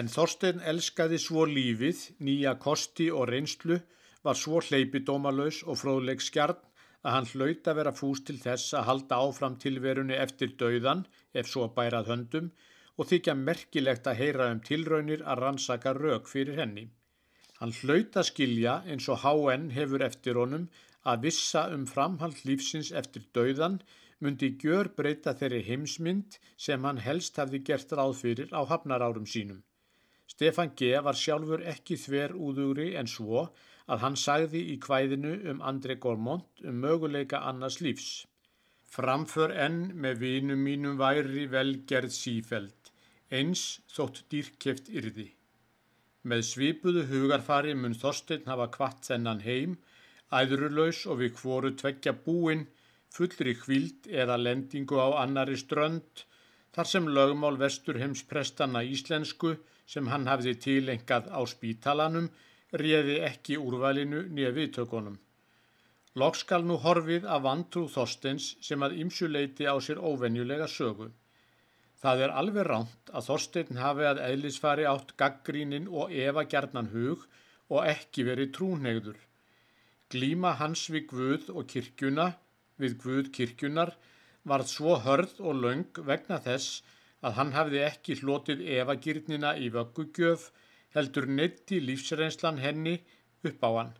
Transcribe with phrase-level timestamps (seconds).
[0.00, 3.76] En Þorstein elskaði svo lífið, nýja kosti og reynslu,
[4.24, 6.60] var svo hleypidómalös og fróðleg skjarn
[7.02, 11.02] að hann hlaut að vera fús til þess að halda áfram tilverunni eftir dauðan,
[11.34, 12.48] ef svo bærað höndum,
[12.96, 16.86] og þykja merkilegt að heyra um tilraunir að rannsaka rauk fyrir henni.
[17.58, 20.64] Hann hlaut að skilja eins og HN hefur eftir honum
[21.12, 23.76] að vissa um framhald lífsins eftir dauðan
[24.24, 29.60] myndi gjör breyta þeirri heimsmynd sem hann helst hafði gert ráð fyrir á hafnarárum sínum.
[30.32, 30.94] Stefan G.
[31.06, 33.42] var sjálfur ekki þver úðugri en svo
[33.92, 38.12] að hann sagði í kvæðinu um André Gormont um möguleika annars lífs.
[38.92, 42.92] Framför enn með vinum mínum væri velgerð sífeld,
[43.38, 45.28] eins þótt dýrkeft yrði.
[46.28, 49.76] Með svipuðu hugarfari mun Þorstein hafa kvart þennan heim,
[50.32, 52.66] æðrulaus og við hvoru tveggja búin,
[53.12, 56.24] fullri kvild eða lendingu á annari strönd,
[56.72, 62.28] þar sem lögmál vesturheimsprestana íslensku sem hann hafði tilengað á spítalanum
[62.82, 65.18] réði ekki úrvalinu nýja viðtökunum.
[66.20, 71.08] Lokk skal nú horfið af vantrú Þorsteins sem að ymsuleiti á sér óvenjulega sögu.
[72.02, 77.26] Það er alveg ránt að Þorstein hafi að eðlisfari átt gaggrínin og efa gerðnan hug
[77.72, 79.18] og ekki verið trúnegður.
[80.12, 82.32] Glíma hans við Guð og kirkjuna,
[82.76, 83.94] við Guð kirkjunar,
[84.44, 86.82] varð svo hörð og laung vegna þess
[87.22, 90.50] að hann hafði ekki hlotið evagirnina í vöggugjöf
[90.96, 92.96] heldur neitti lífsreynslan henni
[93.50, 93.92] upp á hann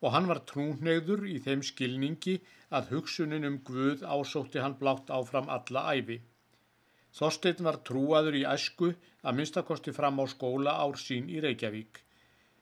[0.00, 2.36] og hann var trúnegður í þeim skilningi
[2.78, 6.20] að hugsunin um Guð ásótti hann blátt áfram alla æfi.
[7.18, 8.92] Þorstein var trúaður í æsku
[9.22, 12.02] að minnstakosti fram á skóla ár sín í Reykjavík.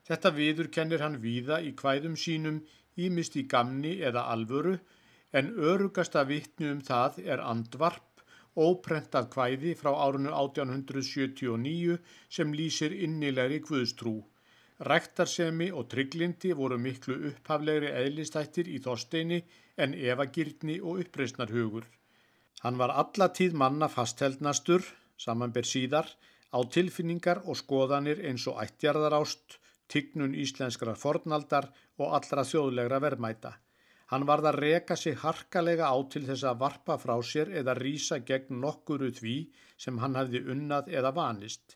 [0.06, 2.62] Þetta viður kennir hann víða í kvæðum sínum
[2.96, 4.76] ímist í gamni eða alvöru
[5.36, 8.15] en örugasta vittnu um það er andvarp,
[8.56, 11.98] óprentað kvæði frá árunu 1879
[12.38, 14.16] sem lýsir innilegri Guðstrú.
[14.90, 19.42] Ræktarsemi og trygglindi voru miklu upphaflegri eðlistættir í Þorsteini
[19.80, 21.86] en evagirtni og uppreysnarhugur.
[22.64, 24.84] Hann var alla tíð manna fastheldnastur,
[25.16, 26.08] samanber síðar,
[26.52, 31.70] á tilfinningar og skoðanir eins og ættjarðarást, tignun íslenskrar fornaldar
[32.00, 33.56] og allra þjóðlegra verðmæta.
[34.12, 38.20] Hann varð að reka sig harkalega á til þess að varpa frá sér eða rýsa
[38.28, 39.36] gegn nokkuru því
[39.84, 41.74] sem hann hafði unnað eða vanist.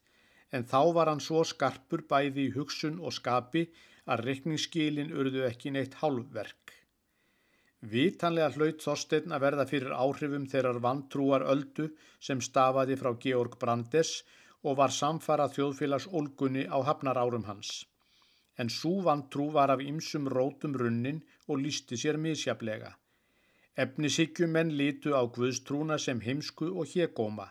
[0.54, 3.64] En þá var hann svo skarpur bæði í hugsun og skapi
[4.06, 6.76] að rekningsskilin urðu ekki neitt hálfverk.
[7.90, 14.20] Vitanlega hlaut Þorstein að verða fyrir áhrifum þeirrar vantrúar öldu sem stafaði frá Georg Brandes
[14.62, 17.80] og var samfara þjóðfélags olgunni á hafnar árum hans
[18.60, 22.90] en sú vantrú var af ymsum rótum runnin og lísti sér misjaflega.
[23.84, 27.46] Efnisíkjumenn lítu á Guðstrúna sem heimsku og hégóma.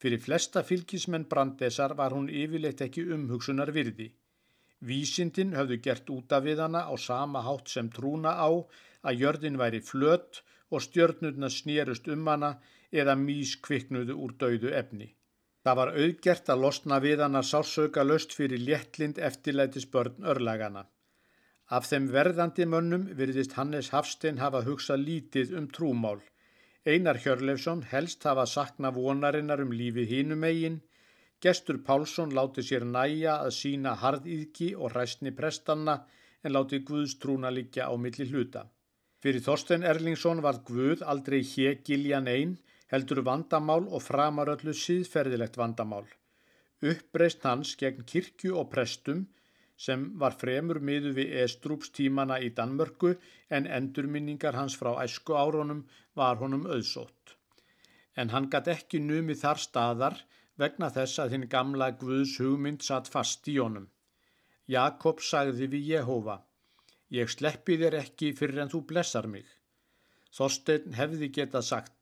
[0.00, 4.08] Fyrir flesta fylgismenn brandesar var hún yfirleitt ekki umhugsunar virði.
[4.88, 8.50] Vísindin höfðu gert út af við hana á sama hátt sem trúna á
[9.08, 12.52] að jörðin væri flött og stjörnurna snýrust um hana
[12.92, 15.08] eða mís kviknuðu úr dauðu efni.
[15.68, 20.86] Það var auðgert að losna við hann að sársauka löst fyrir léttlind eftirlætis börn örlagana.
[21.68, 26.22] Af þeim verðandi mönnum virðist Hannes Hafstein hafa hugsað lítið um trúmál.
[26.88, 30.78] Einar Hjörleifsson helst hafa sakna vonarinnar um lífið hínum eigin.
[31.44, 35.98] Gestur Pálsson láti sér næja að sína harðýðki og ræstni prestanna
[36.44, 38.64] en láti Guðstrúna líkja á milli hluta.
[39.20, 42.56] Fyrir Þorstein Erlingsson var Guð aldrei hegiljan einn
[42.92, 46.06] heldur vandamál og framaröllu síðferðilegt vandamál.
[46.84, 49.26] Uppreist hans gegn kirkju og prestum
[49.86, 53.12] sem var fremur miðu við estrúpstímana í Danmörku
[53.54, 55.84] en endurminningar hans frá æsku áronum
[56.18, 57.36] var honum auðsótt.
[58.18, 60.18] En hann gatt ekki numið þar staðar
[60.58, 63.86] vegna þess að hinn gamla Guðs hugmynd satt fast í honum.
[64.68, 66.40] Jakob sagði við Jehova,
[67.14, 69.46] ég sleppi þér ekki fyrir en þú blessar mig.
[70.34, 71.97] Þorstein hefði getað sagt,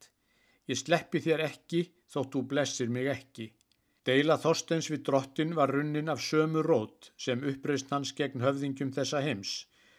[0.67, 3.47] Ég sleppi þér ekki þótt þú blessir mig ekki.
[4.07, 9.23] Deila Þorstens við drottin var runnin af sömu rót sem uppreist hans gegn höfðingjum þessa
[9.25, 9.55] heims.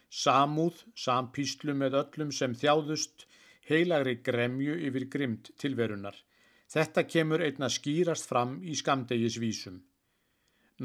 [0.10, 3.26] Samúð, sampíslu með öllum sem þjáðust,
[3.68, 6.16] heilagri gremju yfir grymt tilverunar.
[6.72, 9.82] Þetta kemur einna skýrast fram í skamdegisvísum.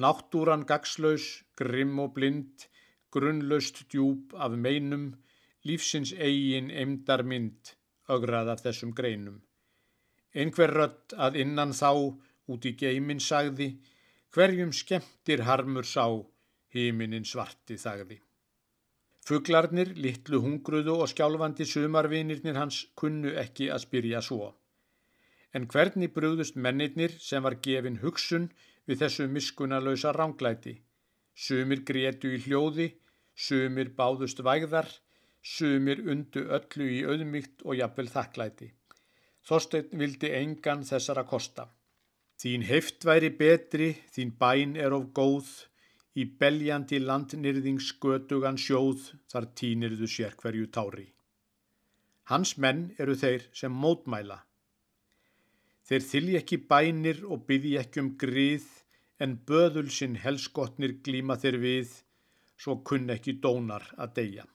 [0.03, 2.67] Náttúran gagslaus, grimm og blind,
[3.15, 5.11] grunnlaust djúb af meinum,
[5.69, 7.75] lífsins eigin emdar mynd,
[8.09, 9.43] ögrað af þessum greinum.
[10.35, 11.91] Einhver rött að innan þá
[12.53, 13.69] út í geimin sagði,
[14.33, 16.07] hverjum skemmtir harmur sá,
[16.73, 18.19] híminin svarti þagði.
[19.23, 24.49] Fuglarnir, litlu hungruðu og skjálfandi sumarvinirnir hans kunnu ekki að spyrja svo.
[25.55, 28.49] En hvernig brúðust mennirnir sem var gefin hugsun
[28.89, 30.75] við þessu miskunalösa ránglæti.
[31.35, 32.89] Sumir grétu í hljóði,
[33.37, 34.89] sumir báðust vægðar,
[35.43, 38.73] sumir undu öllu í auðmygt og jafnvel þakklæti.
[39.49, 41.67] Þorstein vildi engan þessara kosta.
[42.39, 45.51] Þín heift væri betri, þín bæn er of góð,
[46.19, 51.07] í beljandi landnyrðingsgötugan sjóð þar tínirðu sér hverju tári.
[52.31, 54.39] Hans menn eru þeir sem mótmæla.
[55.89, 58.69] Þeir þylji ekki bænir og byggi ekki um grið
[59.25, 61.91] en böðul sinn helskotnir glíma þeir við,
[62.57, 64.47] svo kunn ekki dónar að deyja.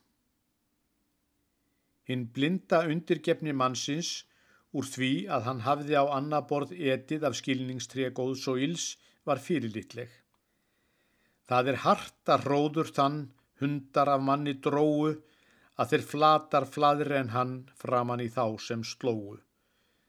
[2.08, 4.24] Hinn blinda undirgefni mannsins
[4.76, 8.86] úr því að hann hafði á annaborð etið af skilningstrija góðs og íls
[9.28, 10.10] var fyrirlitleg.
[11.48, 13.18] Það er harta hróður þann
[13.62, 15.14] hundar af manni dróu
[15.78, 19.38] að þeir flatar fladir en hann framann í þá sem slóu.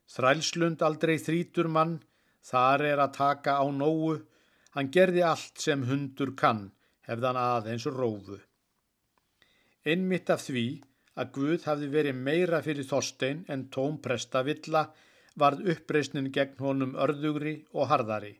[0.09, 1.99] Þrælslund aldrei þrítur mann,
[2.41, 4.17] þar er að taka á nógu,
[4.73, 6.71] hann gerði allt sem hundur kann,
[7.05, 8.39] hefðan aðeins rófu.
[9.85, 10.65] Einmitt af því
[11.19, 14.83] að Guð hafði verið meira fyrir Þorstein en tóm prestavilla
[15.43, 18.33] varð uppreysnin gegn honum örðugri og harðari.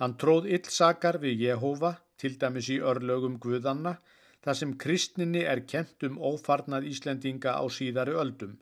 [0.00, 3.98] Hann tróð illsakar við Jehova, til dæmis í örlögum Guðanna,
[4.44, 8.54] þar sem kristninni er kent um ófarnað Íslendinga á síðari öldum.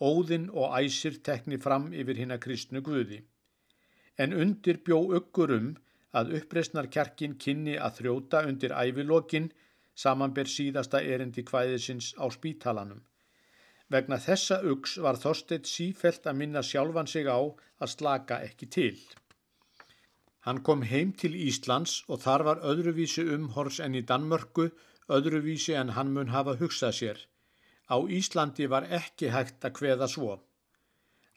[0.00, 3.22] Óðinn og æsir tekni fram yfir hinn að kristnu Guði.
[4.20, 5.70] En undir bjó ykkur um
[6.16, 9.48] að uppreysnarkjarkin kynni að þrjóta undir ævilokinn
[10.02, 13.02] samanber síðasta erindi kvæðisins á spítalanum.
[13.92, 18.96] Vegna þessa ugs var Þorstedt sífelt að minna sjálfan sig á að slaka ekki til.
[20.46, 24.68] Hann kom heim til Íslands og þar var öðruvísi umhors enn í Danmörku,
[25.16, 27.22] öðruvísi en hann mun hafa hugsað sér.
[27.90, 30.36] Á Íslandi var ekki hægt að hveða svo.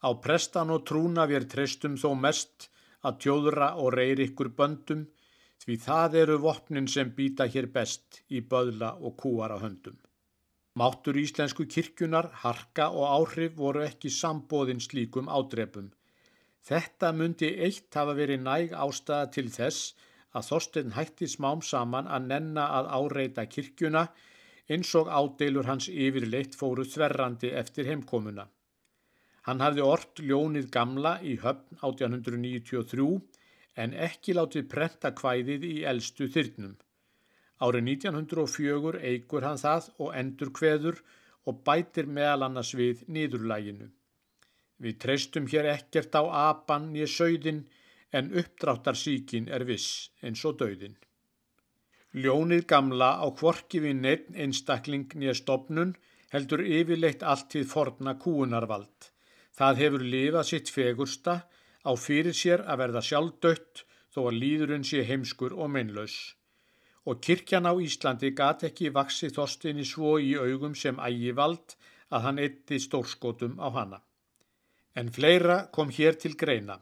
[0.01, 2.69] Á prestan og trúna við treystum þó mest
[3.05, 5.05] að tjóðra og reyri ykkur böndum
[5.63, 9.97] því það eru vopnin sem býta hér best í böðla og kúara höndum.
[10.79, 15.89] Máttur íslensku kirkjunar, harka og áhrif voru ekki sambóðin slíkum ádrepum.
[16.63, 19.93] Þetta myndi eitt hafa verið næg ástæða til þess
[20.37, 24.05] að Þorstein hætti smám saman að nenna að áreita kirkjuna
[24.69, 28.45] eins og ádeilur hans yfirleitt fóru þverrandi eftir heimkomuna.
[29.47, 33.09] Hann hafði ort ljónið gamla í höfn 1893
[33.83, 36.75] en ekki látið prenta kvæðið í eldstu þyrnum.
[37.63, 41.01] Árið 1904 eigur hann það og endur kveður
[41.47, 43.89] og bætir meðal annars við nýðurlæginu.
[44.79, 47.65] Við treystum hér ekkert á apan nýja sögðin
[48.15, 50.95] en uppdráttarsíkin er viss eins og döðin.
[52.15, 55.93] Ljónið gamla á kvorki við neitt einstakling nýja stopnun
[56.33, 59.11] heldur yfirleitt allt við forna kúunarvald.
[59.57, 61.35] Það hefur lifað sitt fegursta
[61.85, 66.17] á fyrir sér að verða sjálfdött þó að líðurinn sé heimskur og meinlaus.
[67.07, 71.75] Og kirkjan á Íslandi gat ekki vaksi þostinni svo í augum sem ægivald
[72.09, 73.99] að hann eitti stórskotum á hana.
[74.99, 76.79] En fleira kom hér til greina.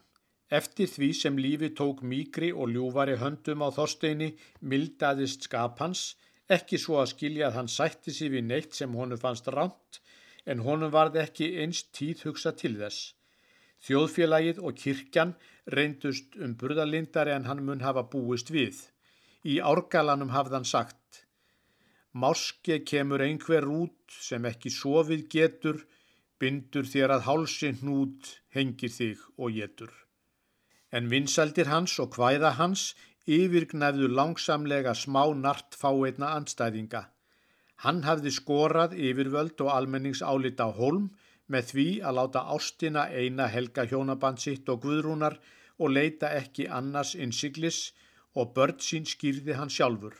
[0.49, 4.29] Eftir því sem lífi tók mýgri og ljúfari höndum á þorsteini
[4.61, 6.15] mildaðist skapans,
[6.47, 9.99] ekki svo að skilja að hann sætti sér við neitt sem honu fannst ránt,
[10.47, 13.16] en honum varð ekki einst tíð hugsa til þess.
[13.85, 15.35] Þjóðfélagið og kirkjan
[15.77, 18.79] reyndust um burðalindari en hann mun hafa búist við.
[19.45, 21.25] Í árgalanum hafðan sagt
[22.17, 25.83] Máske kemur einhver út sem ekki sofið getur,
[26.41, 29.91] bindur þér að hálsin hnút, hengir þig og getur.
[30.89, 32.87] En vinsaldir hans og hvæða hans
[33.27, 37.03] yfirgnæfðu langsamlega smá nart fáeitna andstæðinga.
[37.85, 41.11] Hann hafði skorað yfirvöld og almenningsálita á holm
[41.53, 45.37] með því að láta ástina eina helga hjónaband sitt og guðrúnar
[45.77, 47.79] og leita ekki annars innsiglis
[48.35, 50.15] og börn sín skýrði hann sjálfur.